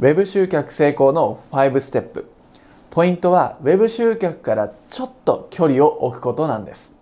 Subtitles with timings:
[0.00, 2.30] Web 集客成功の5ステップ
[2.88, 6.94] ポイントは Web 集客からちょっと距離を置くことなんです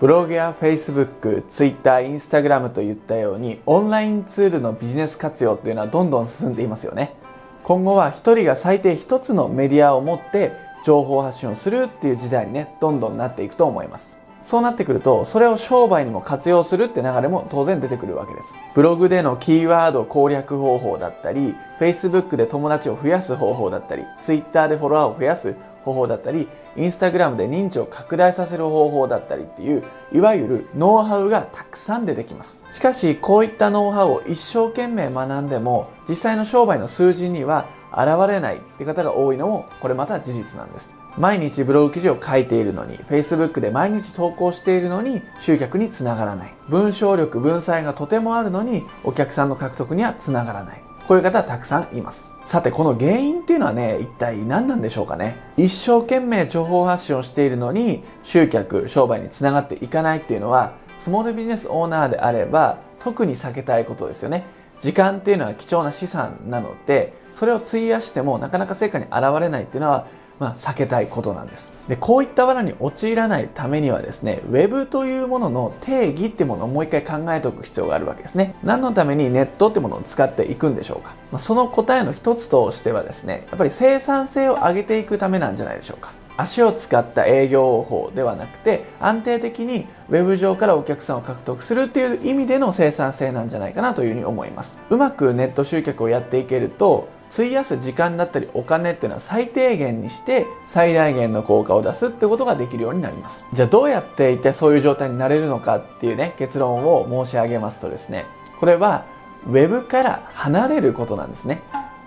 [0.00, 7.19] ブログや Facebook、Twitter、Instagram といったようにオンラインツールのビジネス活用というのはどんどん進んでいますよね。
[7.62, 10.52] 今後は1人が最低1つのメディアを持って
[10.84, 14.18] 情報発信をするっていう時代にね、どんどんなっていくと思います。
[14.42, 18.58] そうなってくると、それを商売にも活用するって流れも当然出てくるわけです。
[18.74, 25.54] ブログでのキーワード攻略方法だったり、Facebook で友達を増やす方法だったり、Twitter でフォロワーを増やす
[25.92, 32.64] 方法だったり、インスタグラムで認知を拡大させる方法だったりっていう、いわゆるノウハウがたくさん出てきます。
[32.70, 40.94] しかし、こういったノウハウを一生懸命学んでも、実際の商売の数字には現れないって方が多いのも、これまた事実なんです。
[41.18, 46.54] 毎日ブログ記事を書いているのに、Facebook で毎日投稿しているのに集客につながらない。
[46.68, 50.82] 文章力、文才がとてもあるのにお客さんの獲得にはつながらない。
[51.10, 52.30] こういう方はたくさんいます。
[52.44, 55.38] さて、この原因っていうのはね、一体何なんでしょうかね。
[55.56, 64.44] 一生懸命情報発信をしているのに、集客、商売につながっていかないっていうのは、スモールビジネスオーナーであれば、特に避けたいことですよね。
[64.78, 70.06] 時間っていうのは貴重な資産なので、それを費やしてもなかなか成果に現れないっていうのは、
[70.40, 71.70] まあ、避けたいことなんです。
[71.86, 78.54] で、こういった罠に陥らないためにはですね、Web というものの定義ってものをもう一回考えておく必要があるわけですね。
[78.64, 81.14] 何のためにネットってものを使っていくんでしょうか。
[81.30, 86.12] まあ、その答えの一つとしてはですね、やっぱり生産性を上げていくためなんじゃないでしょうか。
[86.38, 103.44] 足を使った営業法ではなくて安定的に Web 上からお客さんを獲得するっていう意味での生産性なんじゃないかなというふうに思いますうまくネット集客をやっていけると費やす時間だったりお金っていうのは最低限にして最大限の効果を出すってことができるようになります。
[103.52, 108.26] じゃあどうやっていてそういう状態になれるのかっていうね結論を申し上げますとですね
[108.58, 109.04] これは
[109.48, 111.62] Web から離れることなんですね。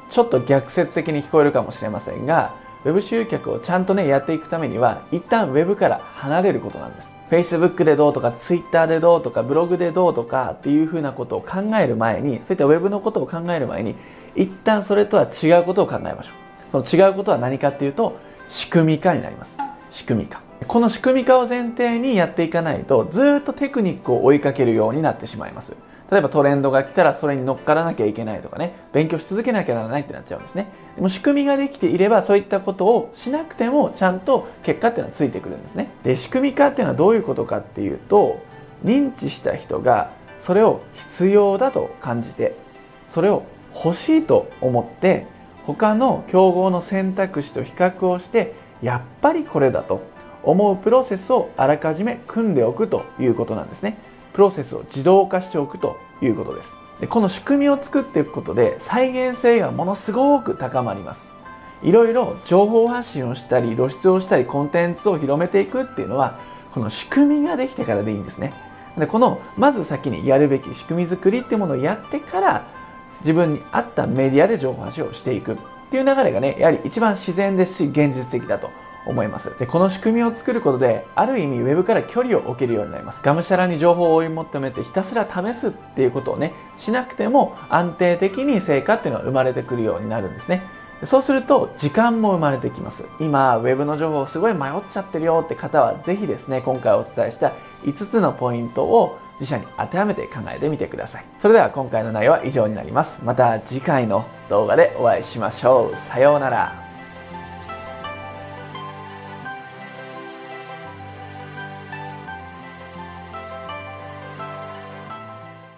[0.10, 2.54] ちょっと逆説的に聞こえるかもしれませんが
[2.86, 7.16] Web 集客をちゃんとねやっていくためには一旦 Web から離れることなんです。
[7.34, 13.96] Facebook でどうとか Twitter でどうとかブログでどうとかっていうふうなことを考える前にそういった Web のことを考える前に
[14.36, 16.34] 一旦それとは違うことを考えましょ
[16.72, 16.84] う。
[16.84, 19.58] その違うことは何かっていうと仕組み化になります。
[19.90, 20.42] 仕組み化。
[20.68, 25.74] この仕組み化を前提にやっていかないとずっとテクニックを追いかけるようになってしまいます。
[26.12, 30.68] 例えばトレンドが来たらそれに乗っからなきゃいけないとかね勉強し続けなきゃならないってなっちゃうんですね。
[30.96, 35.90] でも仕組みができていればそういったことをしなくてもちゃんと結果っていうのはついてくるんですね。
[36.04, 38.42] で仕組み化っていうのはどういうことかっていうと
[38.84, 42.56] 認知した人がそれを必要だと感じて
[43.08, 43.44] それを
[43.74, 45.26] 欲しいと思って
[45.66, 50.02] 他の競合の選択肢と比較をしてやっぱりこれだと
[50.44, 53.98] 思うプロセスをあらかじめ組んでおくということなんですね。
[54.34, 56.76] プロセスを自動化しておくということです。
[57.00, 61.32] でこの仕組みを作っていくことで再現性がものすごく高まります。
[61.82, 66.40] いろいろ情報発信をしたり露出をしたりコンテンツを広めていくっていうのは
[66.72, 68.54] この仕組みができてからでいいんですね。
[68.98, 72.68] でこのまず先にやるべき仕組み作りっていうものをやってから
[73.22, 75.58] 自分に合ったメディアで情報発信をしていくっ
[75.90, 78.70] ていう流れがねやはり一番自然ですし現実的だと。
[79.06, 79.52] 思います。
[79.60, 83.24] でこの仕組みを作ることである意味ウェブから距離を置けるようになります。
[83.24, 90.64] がむしゃらに情報を追い求めてひたすら試すっていうことをねしなくても安定的に成果っていうのは生まれてくるようになるんですね。
[91.06, 93.04] そうすると時間も生まれてきます。
[93.20, 97.54] 今ウェブの情報すごい迷っちゃってるよって方はぜひですね今回お伝えした
[97.84, 101.26] 5つのポイントを自社に当てはめて考えてみてください。
[101.40, 103.22] それでは今回の内容は以上になります。
[103.26, 105.98] また次回の動画でお会いしましょう。
[105.98, 106.83] さようなら。